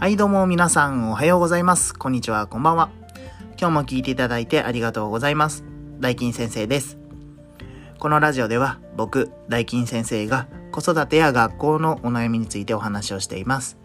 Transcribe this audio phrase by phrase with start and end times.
[0.00, 1.92] はい、どうも皆さんおはようございます。
[1.92, 2.88] こんにちは、こんばんは。
[3.58, 5.62] 今日も聞いていただいてありがとうございます。
[5.98, 6.96] 大金先生です。
[7.98, 13.76] このラジオでは僕、大金先生が子育てや学校のお悩みについてお話をしています。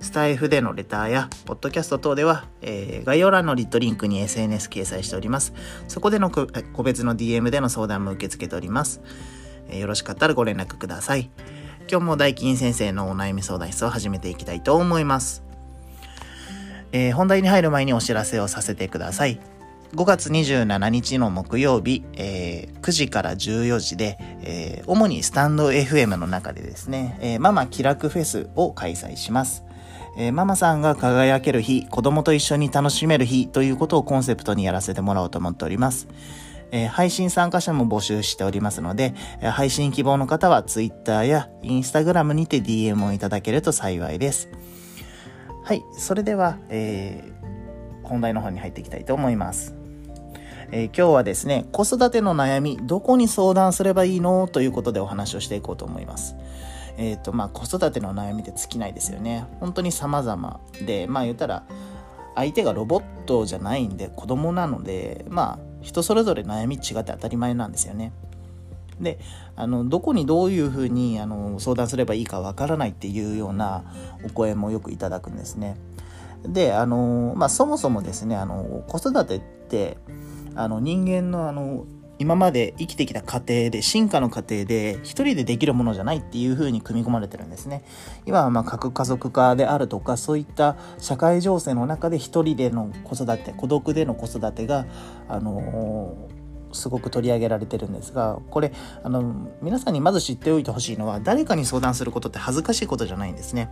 [0.00, 5.54] スタイフでのレターや、ポッドキャスト等では、えー、概要欄のリットリンクに SNS 掲載しております。
[5.86, 9.00] そこでの個別の DM での相談も受け付けております。
[9.68, 11.30] えー、よろしかったらご連絡ください。
[11.88, 15.51] 今日も大金先生のお悩み相談室を始めていきたいと思います。
[16.92, 19.40] えー、本題に入る前にお知らせをさせてください。
[19.94, 29.64] 5月27日の木曜日、えー、9時から14時で、えー、主にスタンド FM の中でですね、えー、ママ気楽フェスを開催します。
[30.16, 36.08] えー、ママさんが輝ける日、子供と一緒に楽しめる日ということをコンセプトにやらせてもらおうと思っております。
[36.70, 44.48] えー、配信参加者も募集しておりますので、配信希望の方は Twitter や Instagram にて DM をいただけると幸いです。
[45.64, 49.74] はい、それでは、えー、本題の方に入っていきたいと思います。
[50.72, 54.48] えー、今日はですね、子育ての悩み、どこに相談すればいいの？
[54.48, 56.34] ということでお話をしていこうと思います。
[56.96, 59.46] えっ、ー、と、まあ、子育ての悩みって尽きないですよね。
[59.60, 61.62] 本当に様々で、まあ言ったら、
[62.34, 68.12] 相手がロボットじゃないんで子供なので、まあ、人それぞれ悩み違って当たり前なんですよね。
[69.02, 69.18] で
[69.56, 73.84] あのどこにどういうふうにあの相談すればいいかわからないっていうような
[74.24, 75.76] お声もよくいただくんですね。
[76.44, 79.96] であの、まあ、そもそもですねあの子育てって
[80.54, 81.86] あの人間のあの
[82.18, 87.82] 今まで生きてきた過程で進化の過程で一人でできるものじゃないっていう風に組み込まれてるんですね
[88.26, 94.86] 今はま核家族化であるとかそういった社会情勢の中で一人での子育て孤独での子育てが
[95.28, 96.28] あの
[96.72, 103.70] すごく取り上げられてるんですがこれあの皆さんにまず知っておいてほしいのは誰かに相談することって恥ずかしいことじゃないんですね。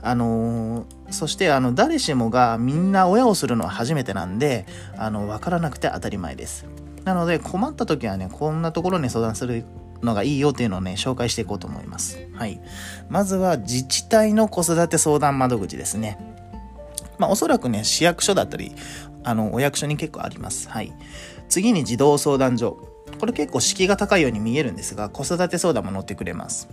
[0.00, 4.64] あのそしてあの誰しもがみんな親をするのは初めてなんで
[4.96, 6.66] あの分からなくて当たり前です。
[7.04, 9.64] なので困った時はねこんなところに相談する
[10.02, 12.18] のがいいよっていうのをね紹介していこうと思います。
[12.34, 12.60] はい。
[13.08, 16.18] まずは自治体の子育て相談窓口ですね。
[17.18, 18.74] まあおそらくね市役所だったり
[19.28, 20.68] あのお役所に結構あります。
[20.68, 20.92] はい。
[21.48, 22.78] 次に児童相談所。
[23.18, 26.68] これ結構敷居が高いように見えるんですが、子育て相談も乗ってくれます。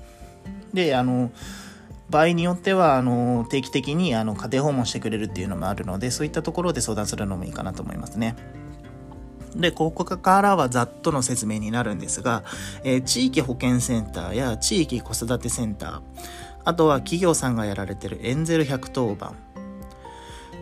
[0.74, 1.32] で、あの、
[2.10, 8.36] 場合によっては、あの、定期的にあの家庭訪問してくれるっていうのもあるので、そういったところで相談するのもいいかなと思いますね。
[9.56, 12.44] で、ここからはざっとの説明になるんですが、
[12.84, 16.02] えー、地域保健センターや地域子育てセンター、
[16.66, 19.36] あとは企業さんがやられてるエンゼル110番、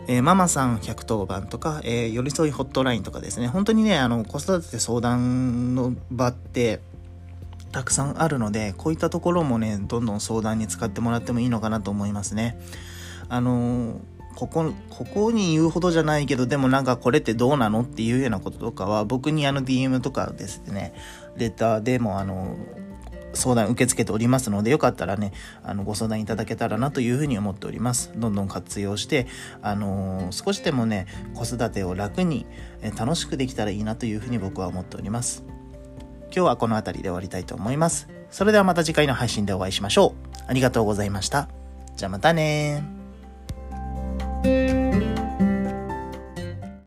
[0.06, 6.80] えー、ママさん110番とか、えー、寄り添いホットラインとかですね、本当にね、あの、子育て相談の場って、
[7.72, 12.56] たくさんあるので、こういったところもね、どんどん相談に使ってもらってもいいのかなと思いますね。
[13.28, 14.00] あの
[14.36, 20.92] ここ、ここに言うほどじゃないけど、でもなんかこれってどうなのっていうようなこととかは、僕にあの DM とかですね、
[21.36, 22.56] レターでもあの、
[23.34, 28.12] 相談受け付けておりますので、よかったらね、あの、ご相談いただけたらなというふうに思っております。
[28.16, 29.26] どんどん活用して、
[29.62, 32.46] あのー、少しでもね、子育てを楽に、
[32.82, 35.44] え楽しくできたらいいなというふうに僕は思っております。
[36.34, 38.08] 今日はこの辺りで終わりたいと思います。
[38.30, 40.34] それではまた次回の配信でお会いしましょう。
[40.48, 41.48] ありがとうございました。
[41.96, 42.82] じゃあまたね